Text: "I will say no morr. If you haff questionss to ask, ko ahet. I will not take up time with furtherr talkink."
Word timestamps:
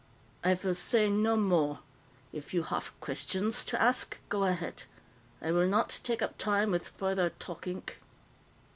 "I 0.43 0.55
will 0.63 0.73
say 0.73 1.11
no 1.11 1.37
morr. 1.37 1.77
If 2.33 2.55
you 2.55 2.63
haff 2.63 2.91
questionss 3.01 3.63
to 3.65 3.79
ask, 3.79 4.17
ko 4.29 4.39
ahet. 4.39 4.85
I 5.43 5.51
will 5.51 5.67
not 5.67 5.99
take 6.03 6.23
up 6.23 6.39
time 6.39 6.71
with 6.71 6.97
furtherr 6.97 7.29
talkink." 7.37 7.97